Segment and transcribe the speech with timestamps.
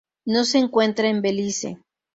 [0.25, 1.77] No se encuentra en Belice.